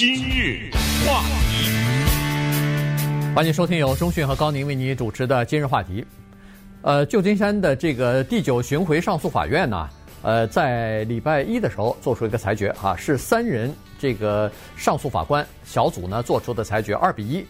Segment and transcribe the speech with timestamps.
[0.00, 0.70] 今日
[1.06, 1.68] 话题，
[3.34, 6.02] 欢迎收听由中讯和高宁为你主持的今日话题。
[6.80, 9.90] 呃，旧金山的这个第九巡回上诉法院呢，
[10.22, 17.44] 呃，在礼拜一的时候做出一个裁决啊，是三人这个上诉法官小组呢做出的裁决，二比一，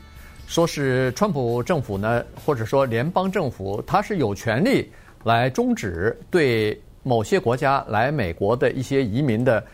[0.48, 4.90] 说是川普政府呢，或者说联邦政府，他是有权利
[5.22, 9.64] 来终止对某些国家来美国的一些移民的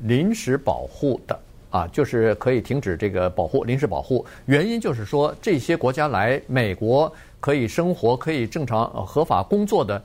[0.00, 1.40] 临时保护的。
[1.70, 4.24] 啊，就是可以停止这个保护，临时保护。
[4.46, 10.02] 原因就是说，这些国家来美国可以生活、可以正常合法工作的，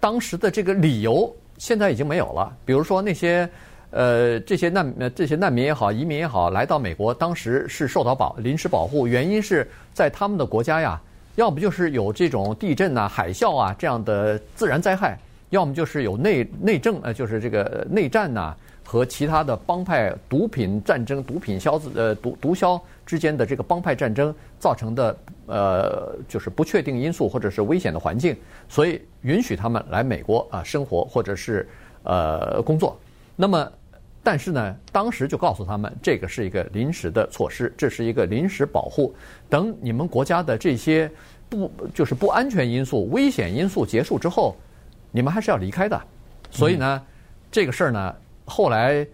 [0.00, 2.56] 当时的这个理由现在已经没有了。
[2.64, 3.48] 比如说那些
[3.90, 11.00] 呃这些难这些难民也好、移民也好，来到美国，当时是受到保临时保护，原因是在他们的国家呀，
[11.36, 15.16] 要不就是有这种地震啊、海啸啊这样的自然灾害，
[15.50, 18.54] 要么就是有内内政呃，就是这个内战呐、
[18.84, 25.16] 和其他的帮派毒品战争、毒品销子呃毒毒枭之间的这个帮派战争造成的
[25.46, 28.36] 呃就是不确定因素或者是危险的环境，
[28.68, 31.66] 所以允许他们来美国啊生活或者是
[32.02, 32.96] 呃工作。
[33.34, 33.72] 那么，
[34.22, 39.14] 但是呢，当时就告诉他们，这个是一个临时的措施，这是一个临时保护。
[39.48, 41.10] 等你们国家的这些
[41.48, 44.54] 不就是不安全因素、危险因素结束之后，
[45.10, 46.00] 你们还是要离开的。
[46.50, 47.02] 所以呢，
[47.50, 48.14] 这个事儿呢。
[48.46, 49.06] 后来，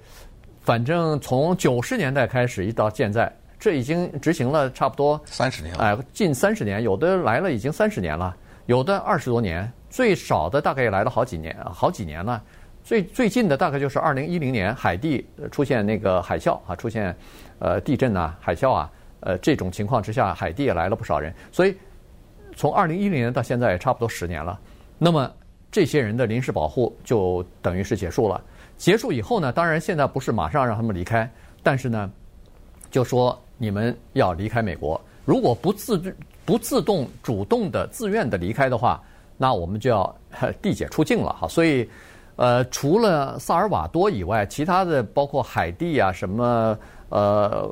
[0.60, 12.42] 反正从九十年代开始一到现在，这已经执行了差不多三十年了，哎，近三十年，有的来了已经三十年了，有的二十多年，最少的大概也来了好几年，好几年了。
[12.82, 17.14] 最最近的大概就是二零一零年海地出现那个海啸啊，出现
[17.58, 21.32] 呃地震啊、海啸啊，呃这种情况之下，海地也来了不少人。
[21.52, 21.76] 所以
[22.56, 24.58] 从二零一零年到现在也差不多十年了。
[24.98, 25.30] 那么
[25.70, 28.42] 这些人的临时保护就等于是结束了。
[28.80, 31.30] 结束以后呢，当然现在不是马上让他们离开，
[31.62, 32.10] 但是呢，
[32.90, 38.98] 就说你们要离开美国，如果不自不自动主动的自愿的离开的话，
[39.36, 40.16] 那我们就要
[40.62, 41.46] 递解出境了哈。
[41.46, 41.86] 所以，
[42.36, 46.78] 呃，除了萨尔瓦多以外，其他的包括海地啊什么
[47.10, 47.70] 呃。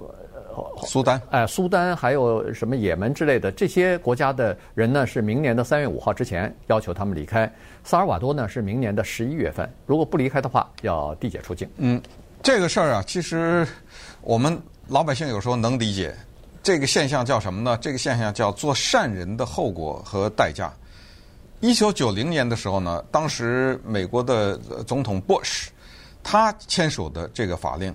[0.87, 5.07] 苏丹，哎，苏丹还有什么也门之类的这些国家的人呢？
[5.07, 7.51] 是明年的三月五号之前要求他们离开。
[7.85, 11.69] 萨尔瓦多呢是明年的十一月份，如果不离开的话，要递解出境。
[11.77, 12.01] 嗯，
[12.43, 13.67] 这个事儿啊，其实
[14.21, 16.15] 我们老百姓有时候能理解。
[16.63, 17.79] 这个现象叫什么呢？
[17.81, 20.73] 这个现象叫做善人的后果和代价。
[21.61, 25.69] 一九九零年的时候呢，当时美国的总统 Bush
[26.23, 27.95] 他签署的这个法令。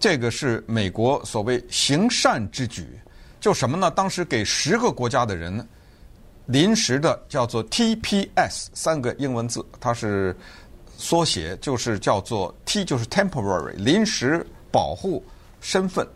[0.00, 2.86] 这个是美国所谓行善之举，
[3.40, 3.90] 就什么呢？
[3.90, 5.66] 当时给十个国家的人
[6.46, 10.36] 临时的叫做 TPS 三个英文字，它是
[10.96, 15.24] 缩写，就是叫做 T 就是 temporary 临时保护
[15.60, 16.06] 身份。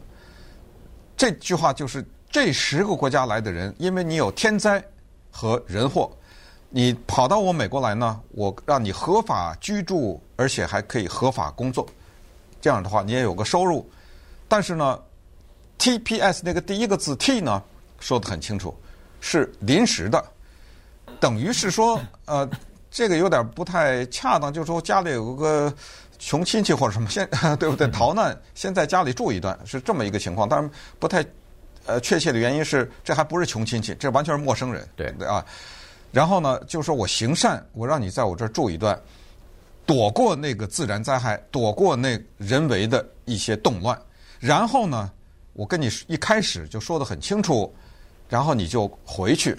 [1.17, 4.83] 这句话就是这十个国家来的人，因为你有天灾
[5.31, 6.11] 和人祸，
[6.71, 11.87] 你跑到我美国来呢，我让你合法居住，而且还可以合法工作。
[12.63, 13.87] 这样的话，你也有个收入，
[14.47, 14.99] 但是呢
[15.79, 17.61] ，TPS 那个第一个字 T 呢，
[17.99, 18.73] 说得很清楚，
[19.21, 20.25] 是临时的，
[21.19, 22.49] 等于是说， 呃，
[22.89, 25.75] 这个有点不太恰当，就是说家里有个
[26.21, 27.29] 穷亲戚或者什么，先
[27.59, 27.89] 对不对？
[27.89, 30.49] 逃难先在家里住一段，是这么一个情况。
[30.49, 31.25] 当然不太
[31.85, 35.45] 呃确切的原因是，这还不是穷亲戚，这完全是陌生人，对对啊。
[36.13, 38.97] 然后呢，就是说我行善，我让你在我这儿住一段。
[39.85, 44.01] 躲过那个自然灾害，躲过那人为的一些动乱，
[44.39, 45.11] 然后呢，
[45.53, 47.73] 我跟你一开始就说得很清楚，
[48.29, 49.59] 然后你就回去，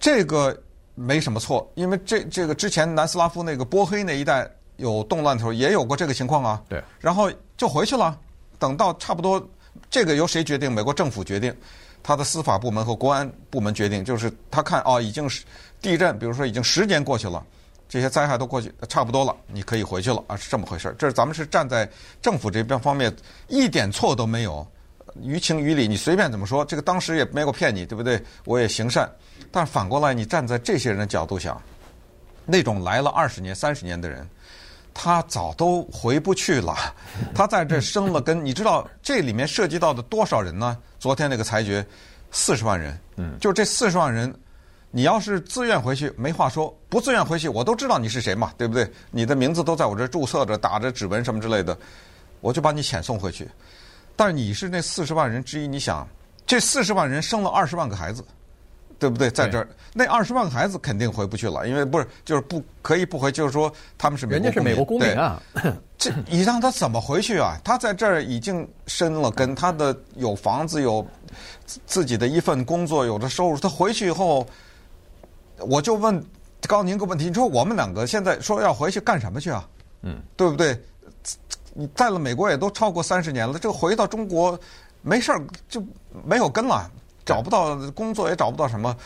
[0.00, 0.58] 这个
[0.94, 6.62] 没什么错，因为这这个之前南斯拉夫那个波黑那一带有动乱的时候也有过这个情况啊。
[6.68, 6.82] 对。
[6.98, 8.18] 然后就回去了，
[8.58, 9.46] 等到差不多
[9.90, 10.72] 这个由谁决定？
[10.72, 11.54] 美国政府决定，
[12.02, 15.44] 他的司法部门和国安部门决定，就是他看哦，已经是
[15.80, 17.44] 地震，比如说已经十年过去了。
[17.92, 20.94] 这些灾害都过去差不多了，你可以回去了啊，是这么回事儿。
[20.98, 21.86] 这是咱们是站在
[22.22, 23.14] 政府这边方面，
[23.48, 24.66] 一点错都没有，
[25.22, 26.64] 于情于理，你随便怎么说。
[26.64, 28.18] 这个当时也没有骗你，对不对？
[28.46, 29.06] 我也行善，
[29.50, 31.60] 但反过来，你站在这些人的角度想，
[32.46, 34.26] 那种来了二十年、三十年的人，
[34.94, 36.74] 他早都回不去了。
[37.34, 40.78] 他在这生了根，你知道这里面涉及到的多少人呢？
[40.98, 41.86] 昨天那个裁决，
[42.30, 44.34] 四十万人，嗯，就这四十万人。
[44.94, 48.88] 你要是自愿回去，没话说；不自愿回去，我都知道你是谁嘛，对不对？
[49.10, 51.76] 你的名字都在我这注册着，打着指纹什么之类的，
[52.40, 53.48] 我就把你遣送回去。
[54.14, 56.06] 但是你是那四十万人之一，你想，
[56.46, 58.22] 这四十万人生了二十万个孩子，
[58.98, 59.30] 对不对？
[59.30, 65.42] 在这儿，那二十万个孩子肯定回不去了，因为不是就是不可以不回，就是说他们是人家是美国公民啊。
[65.96, 67.56] 这你让他怎么回去啊？
[67.64, 71.06] 他在这儿已经生了根，他的有房子，有
[71.86, 73.56] 自己的一份工作，有的收入。
[73.56, 74.46] 他回去以后，
[75.58, 76.24] 我就问
[76.66, 79.68] 高宁个问题：你说我们两个现在说要回去干什么去啊？
[80.02, 80.78] 嗯，对不对？
[81.74, 84.58] 你在了美国也都超过三十年了，这个回到中国
[85.02, 85.82] 没事儿就
[86.24, 86.90] 没有根了，
[87.24, 88.96] 找不到工作也找不到什么，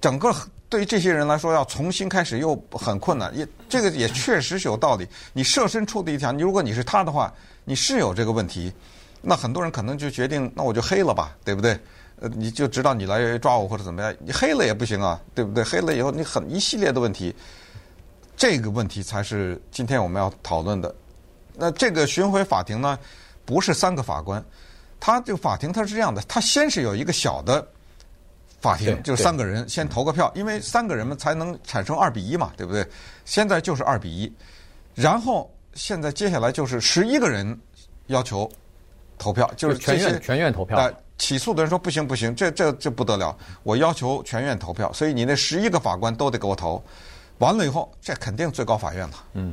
[0.00, 0.34] 整个。
[0.70, 5.08] 对于这些人来说，要重新开始又很困难，也这个也确实是有道理。
[5.32, 7.32] 你设身处地一想，你如果你是他的话，
[7.64, 8.70] 你是有这个问题，
[9.22, 11.72] 那很多人可能就决定，那我就黑了吧，对不对？
[12.20, 15.62] 呃，你就知道你来抓我或者怎么样，你黑了也不行啊，对不对？
[15.64, 17.34] 黑了以后，你很一系列的问题，
[18.36, 20.94] 这个问题才是今天我们要讨论的。
[21.54, 22.98] 那这个巡回法庭呢，
[23.44, 24.44] 不是三个法官，
[25.00, 27.66] 他这个法庭他是这样的，他先是有一个小的。
[28.60, 32.84] 法庭就是三个人先投个票，因为三个人嘛才能产生二比一嘛，对不对？
[33.24, 34.32] 现在就是二比一，
[34.96, 37.56] 然后现在接下来就是十一个人
[38.08, 38.50] 要求
[39.18, 40.90] 投票，就是全院全院投票。
[41.18, 46.82] 起诉的人说不行不行，这这这不得了，我要求全院投票，所以你那十一个法官都得给我投。
[47.38, 49.14] 完了以后，这肯定最高法院了。
[49.34, 49.52] 嗯，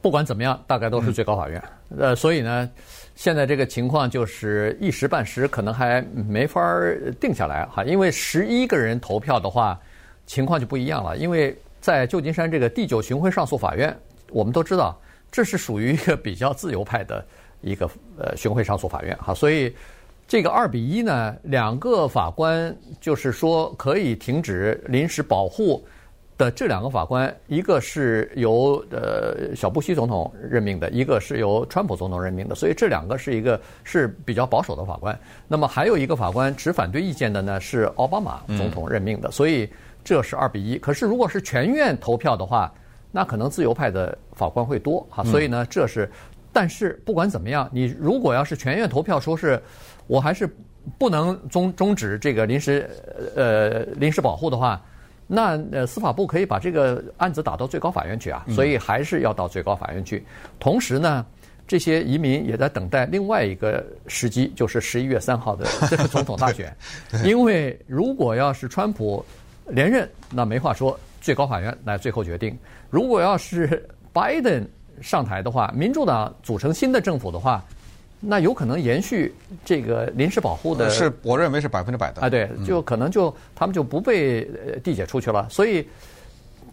[0.00, 1.62] 不管怎么样，大概都是最高法院。
[1.90, 2.68] 嗯、呃，所以呢。
[3.16, 6.60] 现在这个情况就是一时半时可能还没法
[7.20, 9.80] 定下来哈，因为十一个人投票的话，
[10.26, 11.16] 情况就不一样了。
[11.16, 13.96] 因为在旧金山这个第九巡回上诉法院，
[14.30, 15.00] 我们都知道
[15.30, 17.24] 这是属于一个比较自由派的
[17.64, 19.74] 一个呃巡回上诉法院哈，所以
[20.28, 25.84] 这个二比一呢，两个法官就是说可以停止临时保护。
[26.36, 35.16] 的这两个法官，一个是由呃小布希总统任命的，一个是由川普总统任命的，所以这两个是一个是比较保守的法官。
[35.46, 39.70] 那么还有一个法官持反对意见的呢，是奥巴马总统任命的，所以
[40.02, 40.76] 这是二比一。
[40.76, 42.74] 可是如果是全院投票的话，
[43.12, 45.22] 那可能自由派的法官会多哈。
[45.22, 46.10] 所以呢，这是，
[46.54, 49.60] 但是不管怎么样，你如果要是全院投票说是
[50.06, 50.48] 我还是
[50.96, 52.88] 不能终终止这个临时
[53.36, 54.80] 呃临时保护的话。
[55.26, 60.22] 那呃，司法部可以把这个案子打到最高法院去啊，所以还是要到最高法院去。
[60.60, 61.24] 同时呢，
[61.66, 66.70] 这些移民也在等待另外一个时机，就是十一月三号的 这个总统大选。
[67.24, 69.24] 因为如果要是川普
[69.66, 72.52] 连任，那没话说，最高法院来最后决定；
[72.90, 74.62] 如果要是拜登
[75.00, 77.64] 上台的话，民主党组成新的政府的话。
[78.26, 79.34] 那有可能延续
[79.66, 84.48] 这个临时保护的，是我认为是百分之百的啊，对，就可能就他们就不被
[84.82, 85.86] 递解出去了，所以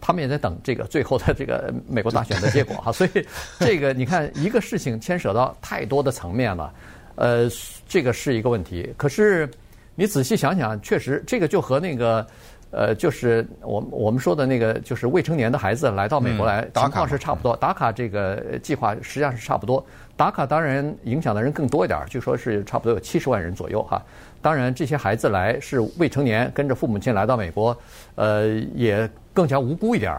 [0.00, 3.26] 他们也在等这个最后的这个美国大选的结果哈， 所以
[3.58, 6.72] 这个你看一个事情牵扯到太多的层面了，
[7.16, 7.50] 呃，
[7.86, 9.46] 这个是一个问题，可是
[9.94, 12.26] 你仔细想想，确实这个就和那个。
[12.72, 17.54] 呃，就是我我们说的那个，就是未成年的孩子来到美国来，情况是差不多。
[17.56, 19.84] 打卡这个计划实际上是差不多。
[20.16, 24.02] 打卡当然影响的人更多一点，据说是差不多有七十万人左右哈。
[24.40, 27.76] 当然，这些孩子来是未成年，跟着父母亲来到美国，
[28.14, 30.18] 呃，也更加无辜一点。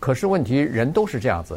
[0.00, 1.56] 可是问题，人都是这样子，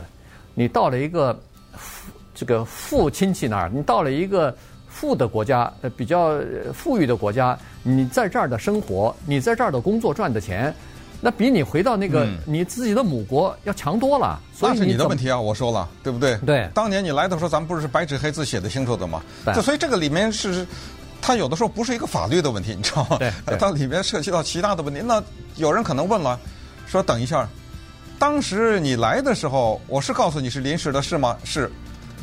[0.54, 1.34] 你到了一个
[1.74, 4.56] 父这个父亲戚那儿，你到了一个。
[5.00, 6.40] 富的国家，呃，比较
[6.74, 10.74] 富裕的国家，你在这儿的生活，你在这儿的工作赚的钱，
[11.22, 14.40] 那比你回到那个你自己的母国要强多了。
[14.52, 16.36] 所以那是你的问题啊，我说了，对不对？
[16.38, 16.68] 对。
[16.74, 19.22] 当年你来的时候，咱们不是白纸黑字写的清楚的吗？
[19.54, 20.66] 就所以这个里面是，
[21.22, 23.20] 它有的时候不是一个法律的问题，你知道吗？
[23.20, 23.32] 对。
[23.60, 25.00] 它里面涉及到其他的问题。
[25.06, 25.22] 那
[25.58, 26.40] 有人可能问了，
[26.88, 27.48] 说等一下，
[28.18, 31.38] 当时你来的时候，我是告诉你是临时的，是吗？
[31.44, 31.72] 是。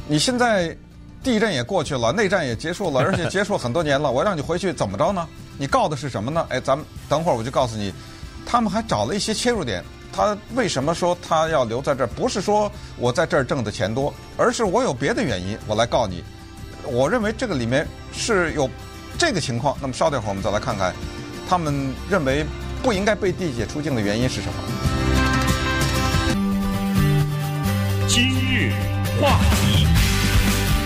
[0.08, 0.76] 你现在。
[1.24, 4.12] 地震也过去了，内战也结束了， 而且结束很多年了。
[4.12, 5.26] 我让你回去怎么着呢？
[5.56, 6.46] 你告的是什么呢？
[6.50, 7.92] 哎，咱们等会儿我就告诉你，
[8.44, 9.82] 他们还找了一些切入点。
[10.12, 12.06] 他为什么说他要留在这儿？
[12.06, 16.22] 不是说我在这儿挣的钱多，而是我有别的原因，我来告你。
[16.84, 18.68] 我认为这个里面是有
[19.18, 19.76] 这个情况。
[19.80, 20.94] 那么稍等会儿我们再来看看，
[21.48, 22.44] 他们认为
[22.82, 24.54] 不应该被地解出境的原因是什么？
[28.06, 28.72] 今日
[29.20, 29.86] 话题。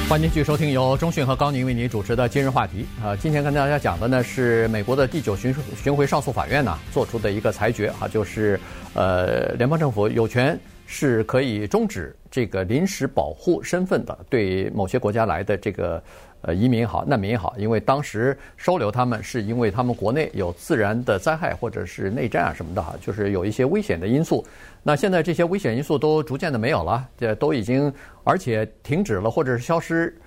[0.09, 2.87] 欢迎继续收听由中讯和高宁为您主持的今日话题。
[3.05, 8.59] 啊，今天跟大家讲的呢是美国的第九巡巡回上诉法院呢做出的一个裁决啊，就是
[8.95, 16.03] 呃联邦政府有权是可以终止这个临时保护身份的，对某些国家来的这个。
[16.41, 24.47] 呃，移民也好，难民也好，因为当时收留他们是因为他们国内有自然的灾害或者是内战啊什么的哈，就是有一些危险的因素。
[24.88, 27.92] 那现在这些危险因素都逐渐的没有了，这都已经
[28.25, 30.18] 而且停止了或者是消失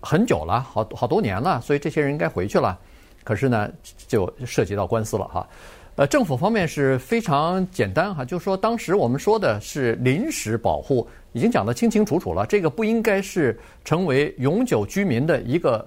[0.00, 2.78] 很久了，好好多年了，所以这些人应该回去了。
[3.24, 3.68] 可是呢，
[4.06, 5.48] 就涉及到官司了哈。
[5.96, 11.04] 呃，政府方面是非常简单哈，就是说当时我们说的是临时保护。
[11.32, 15.84] 已经讲得清清楚楚了，这个不应该是成为永久居民的一个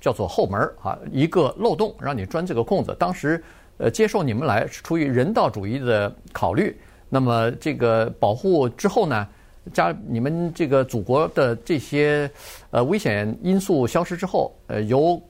[0.00, 2.96] 叫做后门啊，一个漏洞，让你钻这个空子。
[2.98, 3.44] 当时
[3.76, 6.74] 呃接受你们来是出于人道主义的考虑，
[7.08, 9.26] 那么这个保护之后呢，
[9.72, 12.30] 加你们这个祖国的这些
[12.70, 15.20] 呃危险因素消失之后，呃由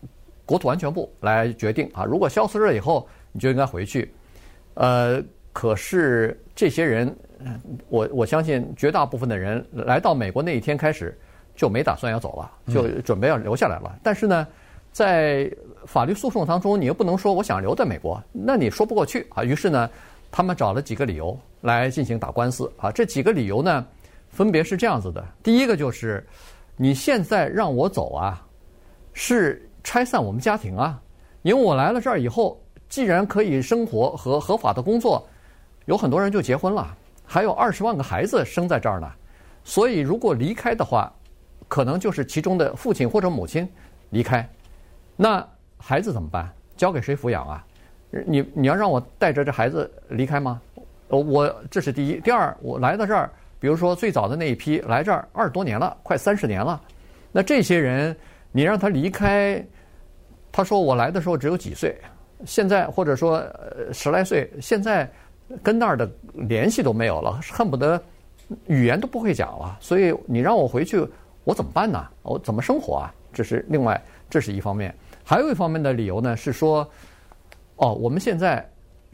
[0.44, 4.10] 国土安全部来决定啊，如果消失了以后，你就应该回去。
[4.74, 7.14] 呃，可是这些人，
[7.88, 11.16] 我我相信绝大部分的人来到美国那一天开始
[11.54, 13.98] 就没打算要走了，就准备要留下来了。
[14.02, 14.46] 但是呢，
[14.92, 15.50] 在
[15.84, 19.42] 法律诉讼当中，你又不能说我想留在美国，那你说不过去啊。
[19.42, 19.90] 于是呢，
[20.30, 22.90] 他们找了几个理由来进行打官司啊。
[22.90, 23.86] 这几个理由呢，
[24.28, 26.26] 分别是这样子的：第一个就是
[26.76, 28.46] 你现在让我走啊，
[29.12, 31.00] 是拆散我们家庭啊，
[31.42, 32.60] 因为我来了这儿以后。
[32.88, 35.28] 既然可以生活和合法的工作，
[35.84, 39.12] 有很多人就结婚了，还有二十万个孩子生在这儿呢。
[39.62, 41.12] 所以如果离开的话，
[41.68, 43.68] 可能就是其中的父亲或者母亲
[44.08, 44.48] 离开，
[45.16, 46.50] 那孩子怎么办？
[46.78, 47.62] 交给谁抚养啊？
[48.26, 50.60] 你你要让我带着这孩子离开吗？
[51.08, 52.20] 我这是第一。
[52.20, 56.80] 第二，我来到这儿，比如说最早的那一批来这儿二十多年了，快三十年了，
[57.32, 58.16] 那这些人
[58.52, 59.62] 你让他离开，
[60.52, 61.96] 他说我来的时候只有几岁。
[62.44, 63.42] 现在或者说
[63.92, 65.10] 十来岁，现在
[65.62, 68.00] 跟那儿的联系都没有了，恨不得
[68.66, 69.76] 语言都不会讲了。
[69.80, 71.06] 所以你让我回去，
[71.44, 72.06] 我怎么办呢？
[72.22, 73.14] 我怎么生活啊？
[73.32, 74.00] 这是另外，
[74.30, 74.94] 这是一方面。
[75.24, 76.88] 还有一方面的理由呢，是说，
[77.78, 78.64] 哦，我们现在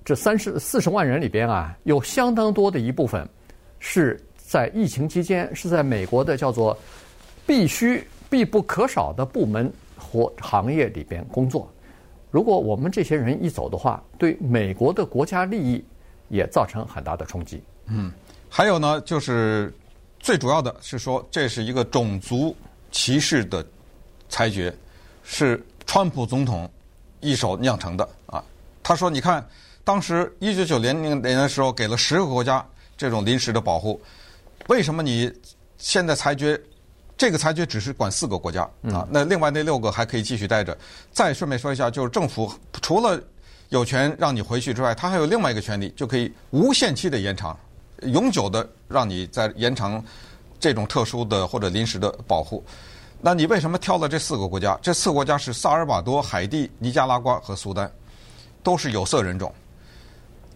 [0.04, 3.26] 这三十四十万人里边啊，有相当多的一部分
[3.78, 6.76] 是在疫情期间是在美国的叫做
[7.46, 11.70] 必须必不可少的部门或行业里边工作。
[12.30, 15.84] 如果我们这些人一走的话，对美国的国家利益
[16.28, 17.62] 也造成很大的冲击。
[17.86, 18.10] 嗯，
[18.48, 19.72] 还有呢，就是
[20.18, 22.56] 最主要的是说，这是一个种族
[22.90, 23.64] 歧视的
[24.28, 24.74] 裁决，
[25.22, 26.68] 是川普总统
[27.20, 28.42] 一手酿成的啊。
[28.84, 29.44] 他说：“你看，
[29.82, 32.64] 当时一九九零年的时候给了十个国家
[32.96, 34.00] 这种临时的保护，
[34.68, 35.32] 为什么你
[35.78, 36.60] 现在裁决？”
[37.16, 40.76] 这个裁决只是管四个国家啊，那另外那六个还可以继续待着。
[41.12, 43.22] 再顺便说一下，就是政府除了
[43.68, 47.56] 有权让你回去之外，他还有另外一个权利，就可以无限期的延长，
[48.02, 50.04] 永久的让你再延长
[50.58, 52.62] 这种特殊的或者临时的保护。
[53.20, 54.76] 那你为什么挑了这四个国家？
[54.82, 57.88] 这四个国家是萨尔瓦多、海地、尼加拉瓜和苏丹，
[58.64, 59.54] 都是有色人种。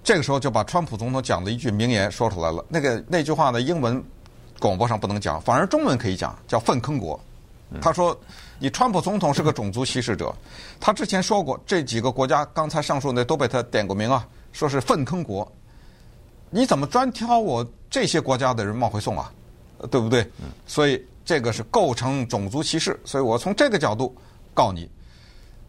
[0.03, 2.65] 这个时候就把川普总统讲的一句名言说出来了。
[2.69, 4.03] 那个那句话呢英文。
[4.61, 7.21] 广播上不能讲，反而中文可以讲，叫“粪坑国”。
[7.81, 8.19] 他说
[8.59, 10.35] ：“你川普总统是个种族歧视者。”
[10.81, 15.49] 他之前说过，这几个国家刚才上述那都被他点过名啊，说是“粪坑国”。
[16.51, 19.33] 你怎么专挑我这些国家的人往回送啊？
[19.93, 20.29] 对不对？
[20.67, 22.99] 所以这个是构成种族歧视。
[23.05, 24.13] 所以我从这个角度
[24.53, 24.91] 告你。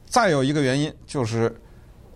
[0.08, 1.56] 再有一个原因就是，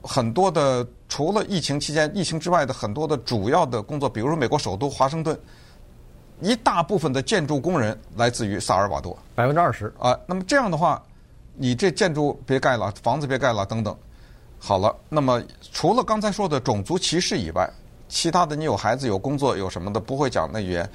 [0.03, 5.39] 很多的除了疫情期间、疫情之外的很多的主要的工作，比如说美国首都华盛顿。
[6.41, 10.17] 一大部分的建筑工人来自于萨尔瓦多，百分之二十啊。
[10.25, 11.01] 那么这样的话，
[11.55, 13.95] 你这建筑别盖了，房子别盖了，等等。
[14.59, 15.41] 好了，那么
[15.71, 17.69] 除了刚才说的种族歧视以外，
[18.09, 20.89] 其他的你有孩子、有工作、有什么的不会讲那语言，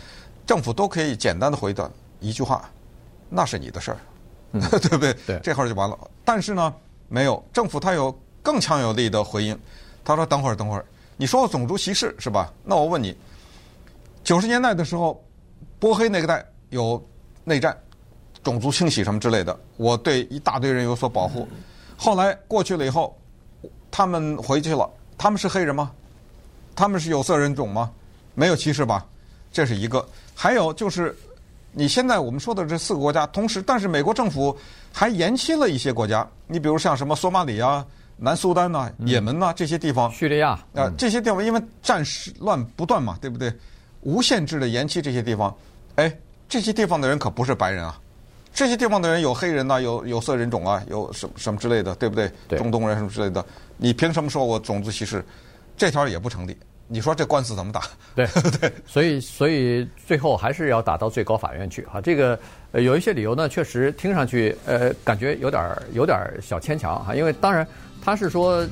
[0.44, 1.88] 政府都可以简单的回答
[2.20, 2.68] 一句话：
[3.30, 3.98] 那是你的事儿，
[4.52, 5.14] 嗯、 对不对？
[5.26, 5.96] 对，这会儿就完了。
[6.26, 6.74] 但是呢，
[7.08, 8.14] 没有政府，它有
[8.48, 9.58] 更强有力的回应。
[10.02, 10.84] 他说：“等会儿，等会儿，
[11.18, 12.50] 你说我种族歧视是吧？
[12.64, 13.14] 那我问你，
[14.24, 15.22] 九十年代的时候。”
[15.80, 17.00] 波黑那个代有
[17.44, 17.76] 内战、
[18.42, 21.46] 种族清洗什么之类的，我对一大堆人有所保护。
[21.96, 23.16] 后来过去了以后，
[23.88, 25.92] 他们回去了，他们是黑人吗？
[26.74, 27.92] 他们是有色人种吗？
[28.34, 29.06] 没有歧视吧？
[29.52, 30.04] 这是一个。
[30.34, 31.16] 还有就是，
[31.70, 34.56] 你现在我们说的这四个国家，同时，但是美国政府
[34.92, 36.28] 还延期了一些国家。
[36.48, 37.86] 你比如像什么索马里啊、
[38.18, 43.52] 南苏丹呐、也门呐这些地方，叙利亚啊这些地方，因为战事乱不断嘛，对不对？
[44.02, 45.54] 无限制的延期这些地方。
[45.94, 46.12] 哎，
[46.48, 47.98] 这些地方的人可不是白人啊，
[48.52, 52.30] 这些地方的人有黑人呐、啊，有有色人种啊，有什么什么之类的，对不对？
[52.48, 53.44] 对中东人什么之类的，
[53.76, 55.24] 你凭什么说我种族歧视？
[55.76, 56.56] 这条也不成立。
[56.90, 57.82] 你说这官司怎么打？
[58.14, 58.26] 对
[58.58, 62.00] 对，所以所以最后还是要打到最高法院去哈。
[62.00, 62.38] 这个、
[62.72, 67.14] 呃、有一些理由呢，确实听上去呃感觉有点有点小牵强哈。
[67.14, 67.66] 因为当然
[68.04, 68.66] 他是说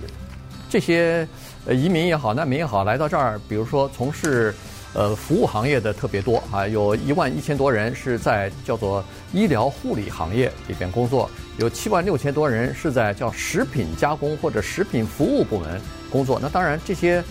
[0.68, 1.26] 这些
[1.66, 4.54] 呃移民也好，难民也好，来到这儿，比如说从事。
[4.94, 11.28] 呃，服务行业的特别多啊，有一万一千多人是在叫做医疗护理行业里边工作，
[11.58, 15.78] 有七万六千多人是在叫食品加工或者食品服务部门
[16.10, 16.38] 工作。
[16.40, 17.22] 那当然，这些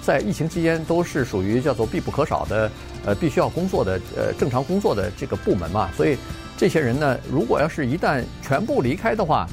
[0.00, 2.70] 在疫情期间都是属于叫做必不可少的，
[3.04, 6.16] 呃，必须要工作的呃正常工作的这个部门嘛，所以
[6.56, 9.48] 这些人呢，如果要是一旦全部离开的话，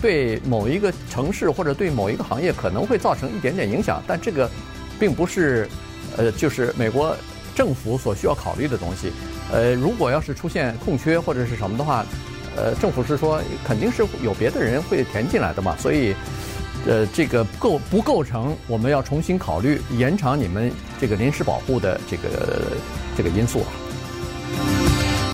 [0.00, 4.50] 对某一个城市或者对某一个行业可能会造成一点点影响，但这个
[4.98, 5.68] 并不是
[6.16, 7.16] 呃就是美国
[7.54, 9.12] 政府所需要考虑的东西。
[9.52, 12.04] 呃，如果要是出现空缺或者是什么的话，
[12.56, 16.14] 呃，政府是说肯定是有别的人会填进来的嘛，所以。
[16.88, 22.62] 呃，这个构不构成我们要重新考虑延长你们这个临时保护的这个
[23.16, 23.66] 这个因素啊？